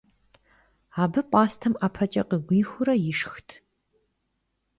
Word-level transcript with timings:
Абы 1.03 1.21
пӀастэм 1.29 1.73
ӀэпэкӀэ 1.79 2.23
къыгуихыурэ 2.29 2.95
ишхт. 3.11 3.49